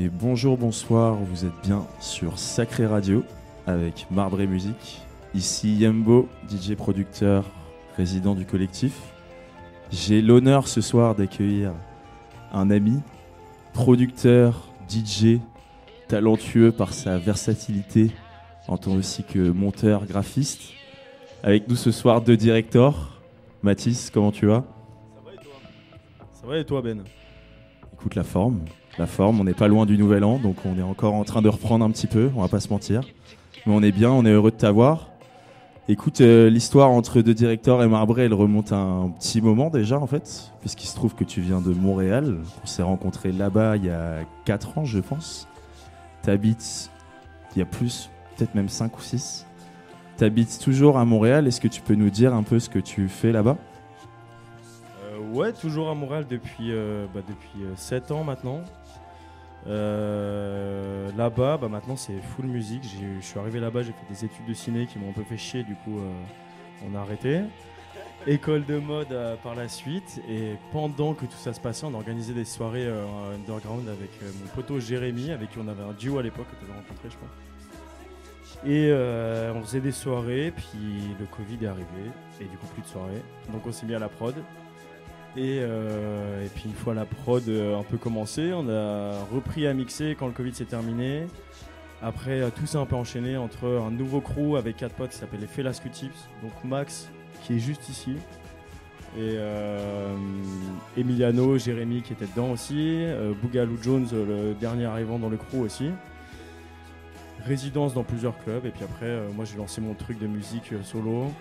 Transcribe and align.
et 0.00 0.08
bonjour, 0.08 0.56
bonsoir, 0.56 1.16
vous 1.16 1.44
êtes 1.44 1.60
bien 1.62 1.86
sur 2.00 2.38
Sacré 2.38 2.86
Radio 2.86 3.22
avec 3.66 4.06
Marbré 4.10 4.46
Musique. 4.46 5.02
Ici 5.34 5.74
Yembo, 5.74 6.26
DJ 6.48 6.74
producteur, 6.74 7.44
résident 7.98 8.34
du 8.34 8.46
collectif. 8.46 8.94
J'ai 9.92 10.22
l'honneur 10.22 10.68
ce 10.68 10.80
soir 10.80 11.14
d'accueillir 11.14 11.74
un 12.50 12.70
ami, 12.70 13.02
producteur, 13.74 14.72
DJ, 14.88 15.38
talentueux 16.08 16.72
par 16.72 16.94
sa 16.94 17.18
versatilité, 17.18 18.10
en 18.68 18.78
tant 18.78 18.94
aussi 18.94 19.22
que 19.22 19.50
monteur, 19.50 20.06
graphiste. 20.06 20.62
Avec 21.42 21.68
nous 21.68 21.76
ce 21.76 21.90
soir 21.90 22.22
deux 22.22 22.38
directeurs. 22.38 23.20
Mathis, 23.62 24.10
comment 24.10 24.32
tu 24.32 24.46
vas? 24.46 24.64
Ça 26.32 26.46
va 26.46 26.56
et 26.56 26.64
toi 26.64 26.80
Ben? 26.80 27.04
Écoute 27.92 28.14
la 28.14 28.24
forme, 28.24 28.60
on 29.18 29.44
n'est 29.44 29.54
pas 29.54 29.68
loin 29.68 29.86
du 29.86 29.96
nouvel 29.98 30.24
an, 30.24 30.38
donc 30.38 30.56
on 30.64 30.78
est 30.78 30.82
encore 30.82 31.14
en 31.14 31.24
train 31.24 31.42
de 31.42 31.48
reprendre 31.48 31.84
un 31.84 31.90
petit 31.90 32.06
peu, 32.06 32.30
on 32.36 32.42
va 32.42 32.48
pas 32.48 32.60
se 32.60 32.68
mentir. 32.68 33.02
Mais 33.66 33.72
on 33.74 33.82
est 33.82 33.92
bien, 33.92 34.10
on 34.10 34.24
est 34.24 34.30
heureux 34.30 34.50
de 34.50 34.56
t'avoir. 34.56 35.08
Écoute, 35.88 36.20
euh, 36.20 36.48
l'histoire 36.48 36.90
entre 36.90 37.20
deux 37.20 37.34
directeurs 37.34 37.82
et 37.82 37.88
Marbré, 37.88 38.26
elle 38.26 38.34
remonte 38.34 38.70
à 38.72 38.76
un 38.76 39.08
petit 39.08 39.40
moment 39.40 39.70
déjà 39.70 39.98
en 39.98 40.06
fait, 40.06 40.52
puisqu'il 40.60 40.86
se 40.86 40.94
trouve 40.94 41.14
que 41.14 41.24
tu 41.24 41.40
viens 41.40 41.60
de 41.60 41.72
Montréal. 41.72 42.36
On 42.62 42.66
s'est 42.66 42.82
rencontrés 42.82 43.32
là-bas 43.32 43.76
il 43.76 43.86
y 43.86 43.90
a 43.90 44.18
4 44.44 44.78
ans, 44.78 44.84
je 44.84 45.00
pense. 45.00 45.48
T'habites 46.22 46.90
il 47.56 47.58
y 47.58 47.62
a 47.62 47.66
plus, 47.66 48.08
peut-être 48.36 48.54
même 48.54 48.68
5 48.68 48.96
ou 48.96 49.00
6. 49.00 49.46
T'habites 50.16 50.60
toujours 50.62 50.96
à 50.96 51.04
Montréal. 51.04 51.48
Est-ce 51.48 51.60
que 51.60 51.66
tu 51.68 51.80
peux 51.80 51.94
nous 51.94 52.10
dire 52.10 52.34
un 52.34 52.44
peu 52.44 52.60
ce 52.60 52.68
que 52.68 52.78
tu 52.78 53.08
fais 53.08 53.32
là-bas? 53.32 53.56
Euh, 55.02 55.18
Ouais, 55.32 55.52
toujours 55.52 55.90
à 55.90 55.94
Montréal 55.94 56.26
depuis, 56.28 56.70
euh, 56.70 57.06
bah, 57.12 57.20
depuis 57.26 57.66
7 57.76 58.12
ans 58.12 58.22
maintenant. 58.22 58.60
Euh, 59.66 61.10
là-bas, 61.16 61.58
bah, 61.58 61.68
maintenant 61.68 61.96
c'est 61.96 62.20
full 62.20 62.46
musique. 62.46 62.84
Je 62.84 63.24
suis 63.24 63.38
arrivé 63.38 63.60
là-bas, 63.60 63.82
j'ai 63.82 63.92
fait 63.92 64.08
des 64.08 64.24
études 64.24 64.46
de 64.46 64.54
ciné 64.54 64.86
qui 64.86 64.98
m'ont 64.98 65.10
un 65.10 65.12
peu 65.12 65.22
fait 65.22 65.36
chier, 65.36 65.62
du 65.62 65.74
coup 65.74 65.98
euh, 65.98 66.88
on 66.88 66.94
a 66.94 67.00
arrêté. 67.00 67.42
École 68.26 68.66
de 68.66 68.78
mode 68.78 69.12
euh, 69.12 69.36
par 69.36 69.54
la 69.54 69.68
suite. 69.68 70.20
Et 70.28 70.54
pendant 70.72 71.14
que 71.14 71.26
tout 71.26 71.38
ça 71.38 71.52
se 71.52 71.60
passait, 71.60 71.86
on 71.86 71.94
a 71.94 71.96
organisé 71.96 72.32
des 72.32 72.44
soirées 72.44 72.88
underground 73.34 73.88
avec 73.88 74.10
mon 74.22 74.46
poteau 74.54 74.80
Jérémy, 74.80 75.30
avec 75.30 75.50
qui 75.50 75.58
on 75.58 75.68
avait 75.68 75.82
un 75.82 75.92
duo 75.92 76.18
à 76.18 76.22
l'époque 76.22 76.46
que 76.50 76.64
tu 76.64 76.70
rencontré, 76.70 77.08
je 77.10 77.16
crois. 77.16 77.28
Et 78.66 78.92
on 79.54 79.62
faisait 79.62 79.80
des 79.80 79.92
soirées, 79.92 80.52
puis 80.54 81.14
le 81.18 81.26
Covid 81.26 81.64
est 81.64 81.68
arrivé, 81.68 82.10
et 82.40 82.44
du 82.44 82.56
coup 82.58 82.66
plus 82.74 82.82
de 82.82 82.86
soirées. 82.86 83.22
Donc 83.52 83.66
on 83.66 83.72
s'est 83.72 83.86
mis 83.86 83.94
à 83.94 83.98
la 83.98 84.08
prod. 84.08 84.34
Et, 85.36 85.60
euh, 85.62 86.44
et 86.44 86.48
puis 86.48 86.64
une 86.66 86.74
fois 86.74 86.92
la 86.92 87.04
prod 87.04 87.48
euh, 87.48 87.78
un 87.78 87.84
peu 87.84 87.96
commencée, 87.98 88.52
on 88.52 88.68
a 88.68 89.12
repris 89.32 89.66
à 89.66 89.74
mixer 89.74 90.16
quand 90.18 90.26
le 90.26 90.32
Covid 90.32 90.54
s'est 90.54 90.64
terminé. 90.64 91.26
Après, 92.02 92.40
euh, 92.40 92.50
tout 92.50 92.66
s'est 92.66 92.78
un 92.78 92.86
peu 92.86 92.96
enchaîné 92.96 93.36
entre 93.36 93.66
un 93.66 93.90
nouveau 93.90 94.20
crew 94.20 94.56
avec 94.56 94.76
quatre 94.76 94.94
potes 94.94 95.10
qui 95.10 95.18
s'appelle 95.18 95.40
les 95.40 95.46
Felas 95.46 95.80
Q-Tips. 95.82 96.28
Donc 96.42 96.52
Max, 96.64 97.10
qui 97.42 97.54
est 97.54 97.58
juste 97.58 97.88
ici. 97.88 98.16
Et 99.18 99.36
Emiliano, 100.96 101.58
Jérémy 101.58 102.02
qui 102.02 102.12
était 102.12 102.26
dedans 102.26 102.52
aussi. 102.52 102.76
euh, 102.78 103.32
Bougalou 103.42 103.76
Jones, 103.82 104.06
le 104.12 104.54
dernier 104.54 104.84
arrivant 104.84 105.18
dans 105.18 105.28
le 105.28 105.36
crew 105.36 105.56
aussi. 105.60 105.90
Résidence 107.44 107.94
dans 107.94 108.04
plusieurs 108.04 108.38
clubs. 108.38 108.66
Et 108.66 108.70
puis 108.70 108.84
après, 108.84 109.20
moi 109.34 109.44
j'ai 109.44 109.56
lancé 109.56 109.80
mon 109.80 109.94
truc 109.94 110.18
de 110.18 110.26
musique 110.26 110.72
solo 110.84 111.32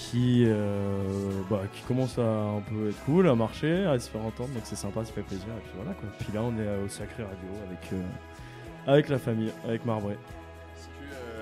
qui, 0.00 0.44
euh, 0.46 1.02
bah, 1.50 1.60
qui 1.74 1.82
commence 1.82 2.18
à 2.18 2.22
un 2.22 2.60
peu 2.60 2.88
être 2.88 3.04
cool, 3.04 3.28
à 3.28 3.34
marcher, 3.34 3.84
à 3.84 3.98
se 3.98 4.08
faire 4.08 4.22
entendre, 4.22 4.48
donc 4.54 4.62
c'est 4.64 4.74
sympa, 4.76 5.04
ça 5.04 5.12
fait 5.12 5.20
plaisir. 5.20 5.46
Et 5.48 5.60
puis 5.62 5.72
voilà 5.76 5.92
quoi. 5.92 6.08
Puis 6.18 6.32
là 6.32 6.40
on 6.42 6.52
est 6.58 6.66
euh, 6.66 6.86
au 6.86 6.88
Sacré 6.88 7.22
Radio 7.22 7.48
avec, 7.66 7.92
euh, 7.92 8.02
avec 8.86 9.08
la 9.10 9.18
famille, 9.18 9.50
avec 9.68 9.84
Marbré. 9.84 10.16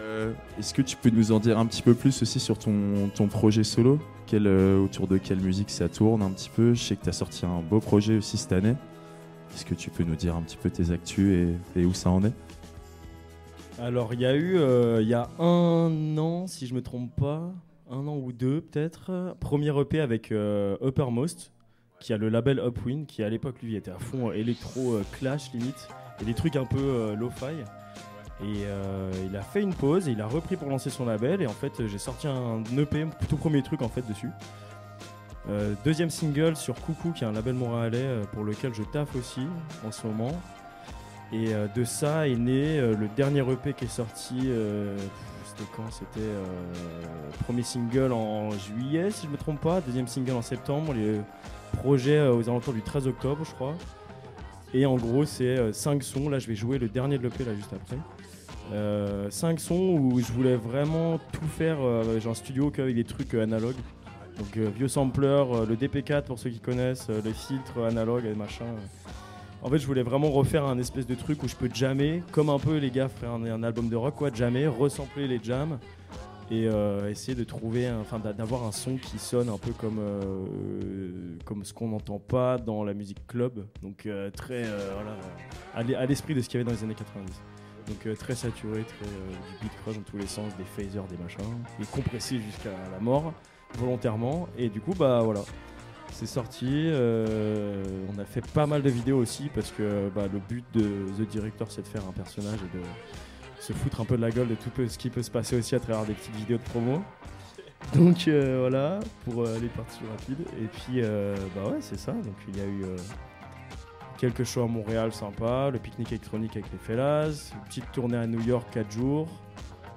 Euh, 0.01 0.33
Est-ce 0.59 0.75
que 0.75 0.83
tu 0.83 0.97
peux 0.97 1.11
nous 1.11 1.31
en 1.31 1.39
dire 1.39 1.57
un 1.57 1.67
petit 1.67 1.83
peu 1.83 1.95
plus 1.95 2.21
aussi 2.21 2.41
sur 2.41 2.59
ton, 2.59 3.09
ton 3.15 3.29
projet 3.29 3.63
solo? 3.63 4.01
Quel, 4.27 4.49
Autour 4.49 5.07
de 5.07 5.19
quelle 5.19 5.41
musique 5.41 5.71
ça 5.71 5.89
tourne 5.89 6.21
un 6.21 6.31
petit 6.31 6.51
peu? 6.51 6.75
Je 6.75 6.83
sais 6.83 6.97
que 6.97 7.05
tu 7.05 7.09
as 7.09 7.13
sorti 7.13 7.47
un 7.47 7.61
beau 7.61 7.79
projet 7.79 8.17
aussi 8.17 8.37
cette 8.37 8.53
année. 8.53 8.75
Est-ce 9.55 9.65
que 9.65 9.75
tu 9.75 9.89
peux 9.89 10.05
nous 10.05 10.17
dire 10.17 10.35
un 10.35 10.43
petit 10.43 10.59
peu 10.59 10.69
tes 10.69 10.91
actus 10.91 11.57
et, 11.77 11.81
et 11.81 11.85
où 11.87 11.95
ça 11.95 12.11
en 12.11 12.25
est? 12.25 12.35
Alors 13.81 14.13
il 14.15 14.21
y 14.21 14.27
a 14.27 14.35
eu, 14.35 14.59
il 15.01 15.09
y 15.09 15.15
a 15.15 15.29
un 15.39 16.19
an, 16.19 16.49
si 16.49 16.67
je 16.67 16.75
me 16.75 16.83
trompe 16.83 17.15
pas, 17.15 17.53
un 17.91 18.07
an 18.07 18.17
ou 18.17 18.33
deux 18.33 18.61
peut-être, 18.61 19.37
premier 19.41 19.79
EP 19.79 20.01
avec 20.01 20.33
euh, 20.33 20.77
Uppermost, 20.83 21.53
qui 22.01 22.13
a 22.13 22.17
le 22.17 22.29
label 22.29 22.59
Upwind, 22.65 23.07
qui 23.07 23.23
à 23.23 23.29
l'époque 23.29 23.61
lui 23.63 23.77
était 23.77 23.91
à 23.91 23.99
fond 23.99 24.31
euh, 24.31 24.35
électro 24.35 24.95
euh, 24.95 25.05
clash 25.13 25.53
limite, 25.53 25.89
et 26.21 26.25
des 26.25 26.35
trucs 26.35 26.57
un 26.57 26.65
peu 26.65 27.15
lo-fi. 27.15 27.55
Et 28.45 28.65
il 29.25 29.37
a 29.37 29.43
fait 29.43 29.63
une 29.63 29.75
pause, 29.75 30.07
il 30.07 30.21
a 30.21 30.27
repris 30.27 30.57
pour 30.57 30.69
lancer 30.69 30.91
son 30.91 31.07
label, 31.07 31.43
et 31.43 31.47
en 31.47 31.53
fait 31.53 31.87
j'ai 31.87 31.99
sorti 31.99 32.27
un 32.27 32.63
EP, 32.77 33.07
tout 33.29 33.37
premier 33.37 33.63
truc 33.63 33.83
en 33.83 33.89
fait 33.89 34.03
dessus. 34.09 34.31
Deuxième 35.85 36.11
single 36.11 36.57
sur 36.57 36.75
Coucou, 36.75 37.13
qui 37.13 37.23
est 37.23 37.27
un 37.27 37.33
label 37.33 37.55
montréalais 37.55 38.21
pour 38.33 38.43
lequel 38.43 38.75
je 38.75 38.83
taffe 38.83 39.15
aussi 39.15 39.43
en 39.87 39.93
ce 39.93 40.09
moment. 40.09 40.41
Et 41.33 41.53
de 41.77 41.85
ça 41.85 42.27
est 42.27 42.37
né 42.37 42.81
le 42.81 43.09
dernier 43.17 43.49
EP 43.49 43.75
qui 43.75 43.85
est 43.85 43.89
sorti. 43.89 44.51
C'était 45.59 45.71
quand 45.77 45.91
C'était 45.91 46.21
euh, 46.21 46.45
premier 47.45 47.63
single 47.63 48.13
en 48.13 48.51
juillet, 48.53 49.11
si 49.11 49.27
je 49.27 49.33
me 49.33 49.37
trompe 49.37 49.61
pas. 49.61 49.81
Deuxième 49.81 50.09
single 50.09 50.33
en 50.37 50.43
septembre. 50.43 50.93
Les 50.95 51.21
projets 51.83 52.19
euh, 52.19 52.35
aux 52.35 52.49
alentours 52.49 52.75
du 52.75 52.83
13 52.83 53.07
octobre, 53.09 53.45
je 53.45 53.53
crois. 53.53 53.75
Et 54.75 54.85
en 54.87 54.97
gros, 54.97 55.25
c'est 55.25 55.73
5 55.73 56.03
sons. 56.03 56.29
Là, 56.29 56.39
je 56.39 56.47
vais 56.47 56.55
jouer 56.55 56.79
le 56.79 56.89
dernier 56.89 57.17
de 57.19 57.23
l'EP 57.23 57.45
là 57.45 57.55
juste 57.55 57.73
après. 57.73 57.97
5 59.31 59.59
sons 59.61 59.97
où 59.99 60.21
je 60.21 60.31
voulais 60.31 60.57
vraiment 60.57 61.19
tout 61.33 61.47
faire. 61.47 61.79
euh, 61.81 62.21
J'ai 62.21 62.29
un 62.29 62.35
studio 62.35 62.71
avec 62.79 62.95
des 62.95 63.05
trucs 63.05 63.33
euh, 63.35 63.43
analogues. 63.43 63.77
Donc 64.39 64.57
euh, 64.59 64.69
vieux 64.77 64.89
sampler, 64.89 65.27
euh, 65.27 65.65
le 65.67 65.75
DP4 65.75 66.25
pour 66.25 66.39
ceux 66.39 66.51
qui 66.51 66.61
connaissent, 66.61 67.07
euh, 67.09 67.21
les 67.25 67.33
filtres 67.33 67.79
analogues 67.79 68.27
et 68.27 68.35
machin. 68.35 68.67
En 69.63 69.69
fait, 69.71 69.79
je 69.79 69.87
voulais 69.87 70.03
vraiment 70.03 70.31
refaire 70.31 70.65
un 70.65 70.79
espèce 70.79 71.07
de 71.07 71.15
truc 71.15 71.43
où 71.43 71.49
je 71.49 71.57
peux 71.57 71.69
jammer, 71.73 72.23
comme 72.33 72.49
un 72.49 72.59
peu 72.59 72.77
les 72.77 72.91
gars 72.91 73.09
feraient 73.09 73.27
un, 73.27 73.63
album 73.63 73.89
de 73.89 73.97
rock, 73.97 74.15
quoi, 74.15 74.31
jammer, 74.33 74.67
resampler 74.69 75.27
les 75.27 75.41
jams 75.43 75.79
et 76.51 76.67
euh, 76.67 77.11
essayer 77.11 77.35
de 77.35 77.45
trouver, 77.45 77.91
enfin, 78.01 78.19
d'a- 78.21 78.33
d'avoir 78.33 78.63
un 78.65 78.73
son 78.73 78.97
qui 78.97 79.19
sonne 79.19 79.49
un 79.49 79.59
peu 79.59 79.73
comme 79.73 79.99
euh, 79.99 81.37
comme 81.45 81.65
ce 81.65 81.75
qu'on 81.75 81.89
n'entend 81.89 82.19
pas 82.19 82.57
dans 82.57 82.85
la 82.85 82.95
musique 82.95 83.27
club, 83.27 83.67
donc 83.83 84.07
euh, 84.07 84.31
très 84.31 84.63
voilà, 84.63 85.17
à 85.75 85.83
l'e- 85.83 85.97
à 85.97 86.07
l'esprit 86.07 86.35
de 86.35 86.41
ce 86.41 86.49
qu'il 86.49 86.59
y 86.59 86.63
avait 86.63 86.71
dans 86.71 86.77
les 86.77 86.85
années 86.85 86.95
90. 86.95 87.43
Donc 87.89 88.17
très 88.19 88.35
saturé, 88.35 88.85
très 88.85 89.07
du 89.07 89.63
beat 89.63 89.73
crush 89.83 89.97
dans 89.97 90.03
tous 90.03 90.19
les 90.19 90.27
sens, 90.27 90.53
des 90.57 90.65
phasers, 90.65 91.03
des 91.11 91.17
machins, 91.17 91.41
et 91.81 91.85
compressé 91.87 92.39
jusqu'à 92.39 92.71
la 92.93 93.01
mort 93.01 93.33
volontairement. 93.77 94.49
Et 94.57 94.69
du 94.69 94.81
coup, 94.81 94.95
bah 94.95 95.21
voilà, 95.25 95.41
c'est 96.13 96.27
sorti. 96.27 96.67
euh, 96.69 97.85
on 98.15 98.19
a 98.19 98.25
fait 98.25 98.47
pas 98.53 98.67
mal 98.67 98.83
de 98.83 98.91
vidéos 98.91 99.19
aussi 99.19 99.51
parce 99.55 99.71
que 99.71 100.11
bah, 100.15 100.27
le 100.33 100.39
but 100.39 100.65
de 100.73 101.07
The 101.19 101.29
Director 101.29 101.71
c'est 101.71 101.83
de 101.83 101.89
faire 101.89 102.07
un 102.09 102.13
personnage 102.13 102.59
et 102.63 102.79
de 102.79 102.83
se 103.61 103.73
foutre 103.73 104.01
un 104.01 104.05
peu 104.05 104.17
de 104.17 104.23
la 104.23 104.31
gueule 104.31 104.49
de 104.49 104.55
tout 104.55 104.71
ce 104.89 104.99
qui 104.99 105.11
peut 105.11 105.23
se 105.23 105.31
passer 105.31 105.57
aussi 105.57 105.75
à 105.75 105.81
travers 105.81 106.05
des 106.05 106.15
petites 106.15 106.35
vidéos 106.35 106.59
de 106.59 106.63
promo. 106.63 107.03
Donc 107.95 108.27
euh, 108.27 108.59
voilà, 108.61 109.01
pour 109.25 109.45
euh, 109.45 109.59
les 109.61 109.69
parties 109.69 110.01
rapides. 110.11 110.47
Et 110.61 110.67
puis 110.67 111.03
bah 111.55 111.71
ouais, 111.71 111.79
c'est 111.81 111.99
ça. 111.99 112.13
Donc 112.13 112.37
il 112.49 112.57
y 112.57 112.61
a 112.61 112.67
eu 112.67 112.85
quelques 114.19 114.45
shows 114.45 114.65
à 114.65 114.67
Montréal 114.67 115.13
sympa, 115.13 115.71
le 115.71 115.79
pique-nique 115.79 116.11
électronique 116.13 116.57
avec 116.57 116.71
les 116.73 116.79
Fellas, 116.79 117.53
une 117.55 117.65
petite 117.69 117.91
tournée 117.93 118.17
à 118.17 118.27
New 118.27 118.41
York 118.43 118.67
4 118.73 118.91
jours, 118.91 119.29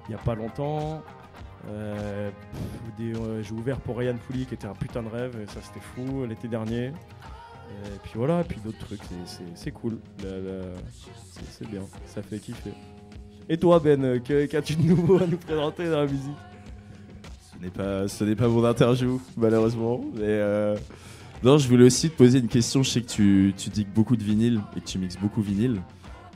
il 0.08 0.12
y 0.12 0.14
a 0.14 0.18
pas 0.18 0.34
longtemps. 0.34 1.02
Euh, 1.68 2.30
euh, 3.00 3.42
J'ai 3.42 3.52
ouvert 3.52 3.78
pour 3.80 3.98
Ryan 3.98 4.16
Pouli 4.26 4.46
qui 4.46 4.54
était 4.54 4.66
un 4.66 4.74
putain 4.74 5.02
de 5.02 5.08
rêve, 5.08 5.36
et 5.42 5.46
ça 5.46 5.60
c'était 5.62 5.80
fou 5.84 6.24
l'été 6.26 6.48
dernier. 6.48 6.92
Et 7.86 7.98
puis 8.02 8.12
voilà, 8.16 8.42
et 8.42 8.44
puis 8.44 8.60
d'autres 8.62 8.78
trucs, 8.84 9.00
c'est- 9.54 9.70
cool. 9.70 9.98
C'est- 10.18 11.66
bien, 11.70 11.80
ça 12.06 12.22
fait 12.22 12.38
kiffer. 12.38 12.72
Et 13.48 13.56
toi 13.56 13.80
Ben, 13.80 14.02
euh, 14.04 14.18
qu'as-tu 14.20 14.76
de 14.76 14.82
nouveau 14.82 15.16
à 15.22 15.26
nous 15.26 15.38
présenter 15.38 15.88
dans 15.88 16.00
la 16.00 16.06
musique? 16.06 16.36
Ce 17.52 17.64
n'est 17.64 17.70
pas, 18.36 18.44
pas 18.44 18.48
mon 18.48 18.64
interview, 18.64 19.20
malheureusement. 19.36 20.00
Mais 20.14 20.20
euh, 20.22 20.76
non, 21.42 21.58
je 21.58 21.66
voulais 21.68 21.84
aussi 21.84 22.10
te 22.10 22.16
poser 22.16 22.40
une 22.40 22.48
question. 22.48 22.82
Je 22.82 22.90
sais 22.90 23.00
que 23.02 23.08
tu, 23.08 23.54
tu 23.56 23.70
digues 23.70 23.88
beaucoup 23.92 24.16
de 24.16 24.22
vinyle 24.24 24.60
et 24.76 24.80
que 24.80 24.86
tu 24.86 24.98
mixes 24.98 25.16
beaucoup 25.18 25.40
vinyle. 25.42 25.80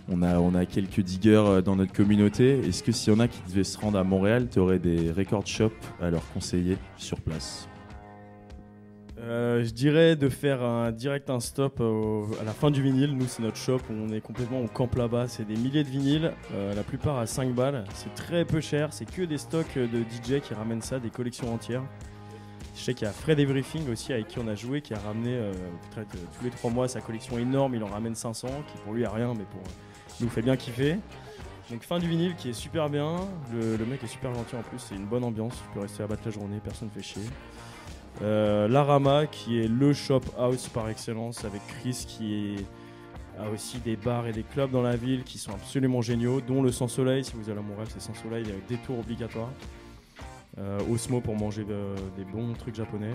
On 0.08 0.22
a, 0.22 0.38
on 0.38 0.54
a 0.54 0.66
quelques 0.66 1.00
diggers 1.00 1.34
euh, 1.46 1.60
dans 1.62 1.74
notre 1.76 1.92
communauté. 1.92 2.60
Est-ce 2.60 2.82
que 2.82 2.92
s'il 2.92 3.12
y 3.12 3.16
en 3.16 3.20
a 3.20 3.26
qui 3.28 3.40
devaient 3.48 3.64
se 3.64 3.76
rendre 3.78 3.98
à 3.98 4.04
Montréal, 4.04 4.48
tu 4.50 4.60
aurais 4.60 4.78
des 4.78 5.10
record 5.10 5.44
shops 5.46 5.72
à 6.00 6.10
leur 6.10 6.22
conseiller 6.32 6.76
sur 6.96 7.20
place? 7.20 7.68
Euh, 9.18 9.64
je 9.64 9.70
dirais 9.70 10.14
de 10.14 10.28
faire 10.28 10.62
un 10.62 10.92
direct 10.92 11.30
un 11.30 11.40
stop 11.40 11.80
au- 11.80 12.28
à 12.40 12.44
la 12.44 12.52
fin 12.52 12.70
du 12.70 12.82
vinyle. 12.82 13.16
Nous, 13.16 13.26
c'est 13.26 13.42
notre 13.42 13.56
shop. 13.56 13.80
On 13.90 14.12
est 14.12 14.20
complètement, 14.20 14.60
on 14.60 14.68
campe 14.68 14.94
là-bas. 14.94 15.26
C'est 15.26 15.44
des 15.44 15.56
milliers 15.56 15.82
de 15.82 15.88
vinyles, 15.88 16.32
euh, 16.54 16.74
la 16.74 16.84
plupart 16.84 17.18
à 17.18 17.26
5 17.26 17.52
balles. 17.52 17.84
C'est 17.94 18.14
très 18.14 18.44
peu 18.44 18.60
cher. 18.60 18.92
C'est 18.92 19.10
que 19.10 19.22
des 19.22 19.38
stocks 19.38 19.76
de 19.76 19.86
DJ 20.02 20.40
qui 20.40 20.54
ramènent 20.54 20.82
ça, 20.82 21.00
des 21.00 21.10
collections 21.10 21.52
entières. 21.52 21.82
Je 22.76 22.82
sais 22.82 22.94
qu'il 22.94 23.06
y 23.06 23.10
a 23.10 23.12
Fred 23.12 23.40
Everything 23.40 23.90
aussi 23.90 24.12
avec 24.12 24.28
qui 24.28 24.38
on 24.38 24.46
a 24.46 24.54
joué, 24.54 24.82
qui 24.82 24.92
a 24.92 24.98
ramené 24.98 25.40
tous 26.38 26.44
les 26.44 26.50
trois 26.50 26.70
mois 26.70 26.86
sa 26.86 27.00
collection 27.00 27.38
énorme. 27.38 27.74
Il 27.74 27.82
en 27.82 27.86
ramène 27.88 28.14
500, 28.14 28.48
qui 28.70 28.76
pour 28.84 28.92
lui 28.92 29.04
a 29.06 29.10
rien, 29.10 29.32
mais 29.32 29.44
pour 29.50 29.62
nous 30.20 30.28
fait 30.28 30.42
bien 30.42 30.56
kiffer. 30.56 30.98
Donc 31.70 31.82
fin 31.82 31.98
du 31.98 32.08
vinyle 32.08 32.34
qui 32.36 32.50
est 32.50 32.52
super 32.52 32.88
bien. 32.88 33.16
Le, 33.52 33.84
mec 33.86 34.02
est 34.02 34.08
super 34.08 34.32
gentil 34.34 34.56
en 34.56 34.62
plus, 34.62 34.78
c'est 34.78 34.94
une 34.94 35.06
bonne 35.06 35.24
ambiance. 35.24 35.54
Tu 35.54 35.74
peux 35.74 35.80
rester 35.80 36.02
à 36.02 36.06
battre 36.06 36.22
la 36.26 36.30
journée, 36.30 36.60
personne 36.62 36.88
ne 36.88 36.92
fait 37.00 37.06
chier. 37.06 37.22
Euh, 38.22 38.68
Larama 38.68 39.26
qui 39.26 39.60
est 39.60 39.68
le 39.68 39.92
shop 39.92 40.22
house 40.38 40.68
par 40.68 40.88
excellence 40.88 41.44
avec 41.44 41.60
Chris 41.66 42.04
qui 42.08 42.56
a 43.38 43.50
aussi 43.50 43.78
des 43.78 43.96
bars 43.96 44.26
et 44.26 44.32
des 44.32 44.42
clubs 44.44 44.70
dans 44.70 44.80
la 44.80 44.96
ville 44.96 45.22
qui 45.24 45.38
sont 45.38 45.52
absolument 45.52 46.00
géniaux, 46.00 46.40
dont 46.40 46.62
le 46.62 46.72
Sans 46.72 46.88
Soleil. 46.88 47.24
Si 47.24 47.34
vous 47.34 47.50
allez 47.50 47.58
à 47.58 47.62
Montréal, 47.62 47.88
c'est 47.90 48.00
Sans 48.00 48.14
Soleil 48.14 48.44
avec 48.48 48.66
des 48.66 48.78
tours 48.78 48.98
obligatoires. 49.00 49.50
Euh, 50.58 50.78
Osmo 50.90 51.20
pour 51.20 51.36
manger 51.36 51.64
de- 51.64 51.94
des 52.16 52.24
bons 52.24 52.54
trucs 52.54 52.76
japonais. 52.76 53.12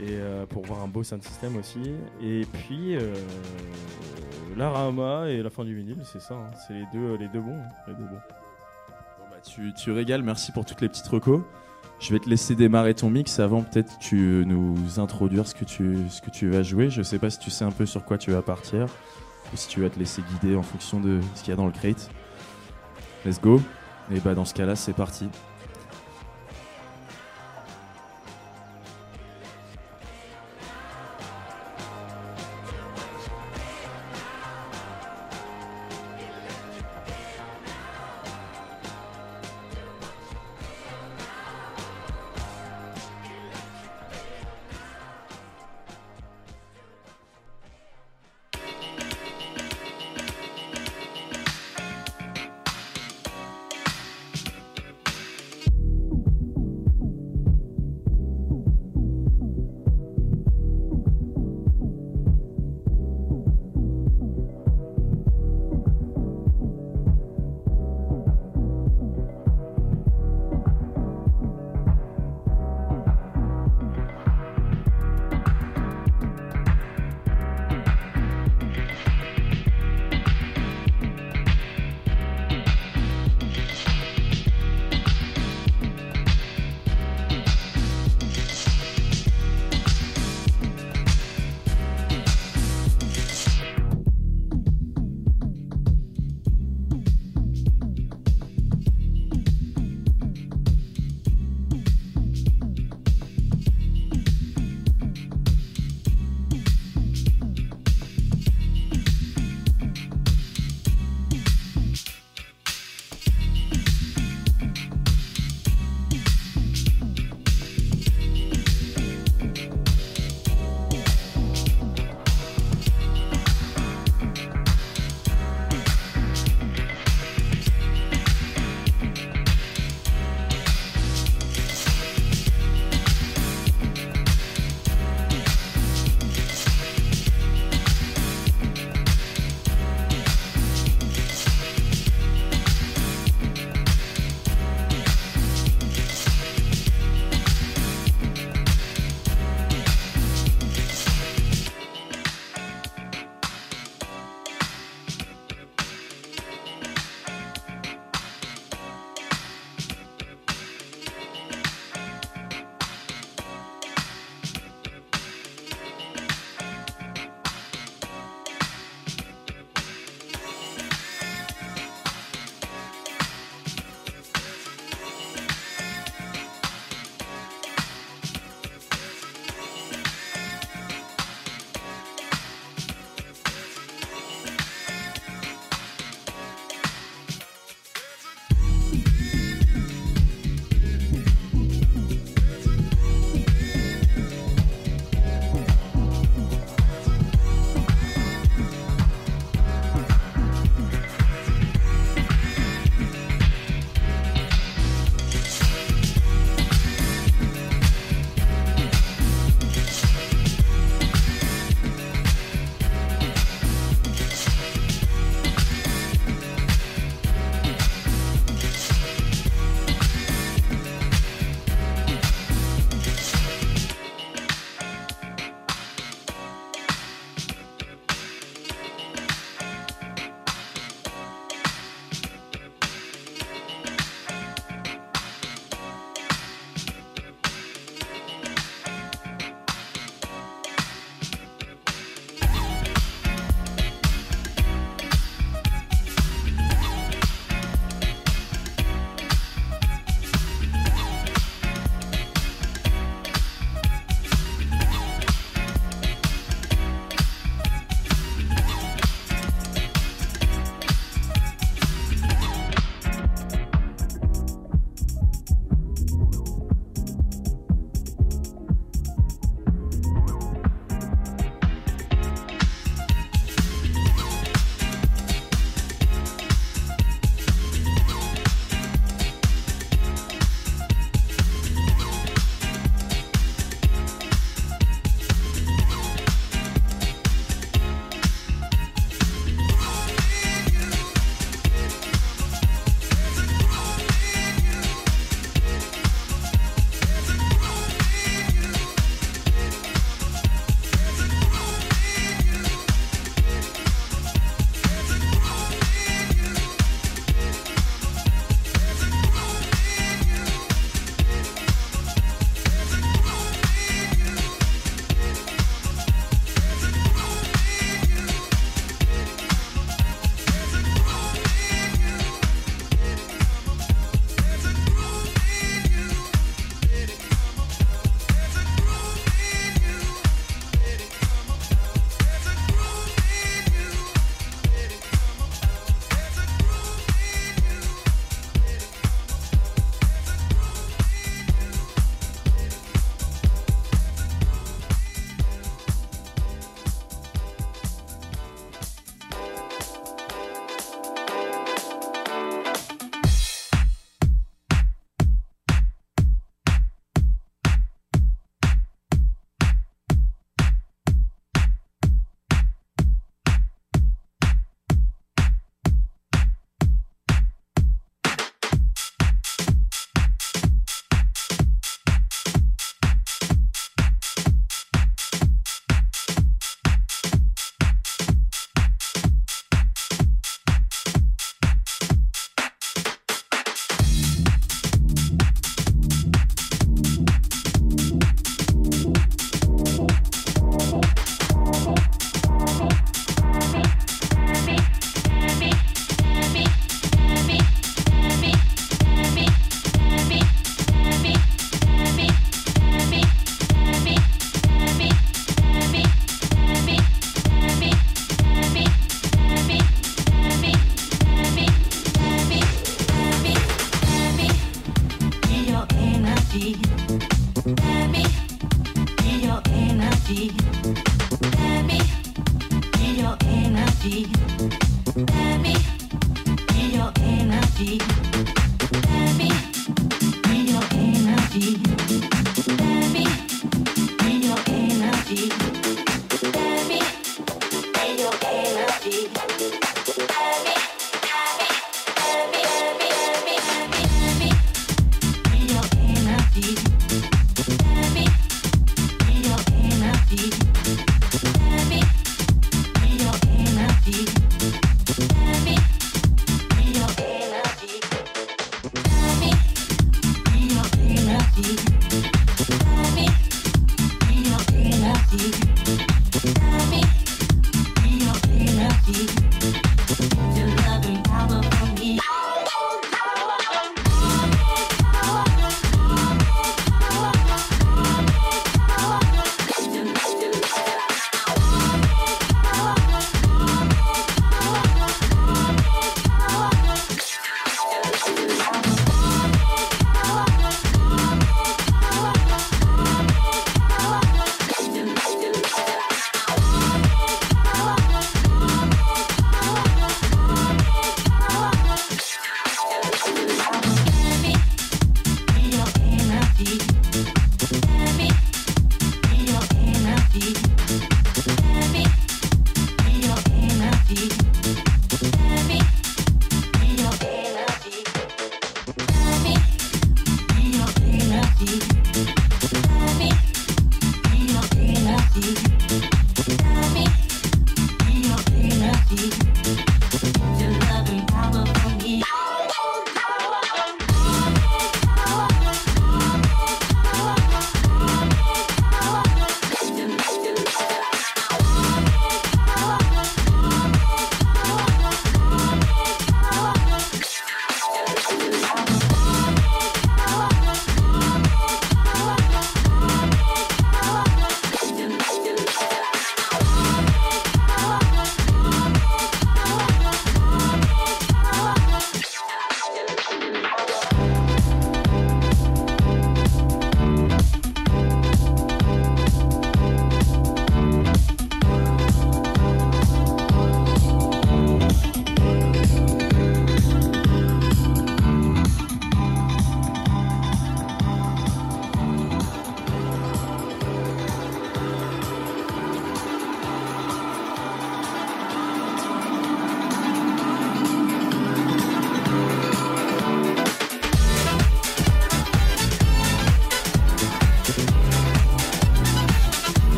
Et 0.00 0.16
euh, 0.16 0.46
pour 0.46 0.64
voir 0.64 0.82
un 0.82 0.88
beau 0.88 1.02
sound 1.04 1.22
system 1.22 1.56
aussi. 1.56 1.92
Et 2.22 2.46
puis 2.52 2.96
euh, 2.96 3.12
la 4.56 4.70
Rama 4.70 5.28
et 5.28 5.42
la 5.42 5.50
fin 5.50 5.64
du 5.64 5.74
vinyle, 5.74 5.98
c'est 6.04 6.20
ça. 6.20 6.34
hein. 6.34 6.50
C'est 6.66 6.74
les 6.74 6.86
deux, 6.92 7.16
les 7.16 7.28
deux 7.28 7.40
bons. 7.40 7.58
hein. 7.58 7.68
Les 7.86 7.94
deux 7.94 8.04
bons. 8.04 8.20
Bon, 9.18 9.24
bah, 9.30 9.36
tu, 9.44 9.72
tu 9.74 9.90
régales, 9.92 10.22
merci 10.22 10.50
pour 10.52 10.64
toutes 10.64 10.80
les 10.80 10.88
petites 10.88 11.06
recos. 11.08 11.40
Je 12.00 12.12
vais 12.12 12.18
te 12.18 12.28
laisser 12.28 12.56
démarrer 12.56 12.94
ton 12.94 13.10
mix 13.10 13.38
avant 13.38 13.62
peut-être 13.62 13.96
tu 14.00 14.42
nous 14.44 14.98
introduire 14.98 15.46
ce 15.46 15.54
que 15.54 15.64
tu, 15.64 15.98
ce 16.08 16.20
que 16.20 16.30
tu 16.30 16.48
vas 16.48 16.62
jouer. 16.64 16.90
Je 16.90 17.02
sais 17.02 17.18
pas 17.18 17.30
si 17.30 17.38
tu 17.38 17.50
sais 17.50 17.64
un 17.64 17.70
peu 17.70 17.86
sur 17.86 18.04
quoi 18.04 18.18
tu 18.18 18.32
vas 18.32 18.42
partir 18.42 18.86
ou 19.52 19.56
si 19.56 19.68
tu 19.68 19.82
vas 19.82 19.88
te 19.90 19.98
laisser 20.00 20.22
guider 20.22 20.56
en 20.56 20.62
fonction 20.62 20.98
de 20.98 21.20
ce 21.36 21.42
qu'il 21.44 21.50
y 21.50 21.52
a 21.52 21.56
dans 21.56 21.66
le 21.66 21.70
crate. 21.72 22.10
Let's 23.24 23.40
go. 23.40 23.60
Et 24.10 24.18
bah 24.18 24.34
dans 24.34 24.44
ce 24.44 24.52
cas-là, 24.54 24.74
c'est 24.74 24.94
parti. 24.94 25.28